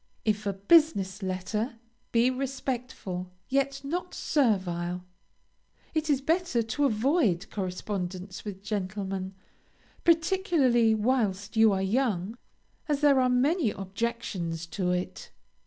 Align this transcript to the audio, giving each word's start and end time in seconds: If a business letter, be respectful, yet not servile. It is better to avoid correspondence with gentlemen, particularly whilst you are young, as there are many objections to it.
If 0.25 0.47
a 0.47 0.53
business 0.53 1.21
letter, 1.21 1.75
be 2.11 2.31
respectful, 2.31 3.29
yet 3.49 3.81
not 3.83 4.15
servile. 4.15 5.05
It 5.93 6.09
is 6.09 6.21
better 6.21 6.63
to 6.63 6.85
avoid 6.85 7.51
correspondence 7.51 8.43
with 8.43 8.63
gentlemen, 8.63 9.35
particularly 10.03 10.95
whilst 10.95 11.55
you 11.55 11.71
are 11.71 11.83
young, 11.83 12.35
as 12.89 13.01
there 13.01 13.19
are 13.21 13.29
many 13.29 13.69
objections 13.69 14.65
to 14.69 14.89
it. 14.89 15.29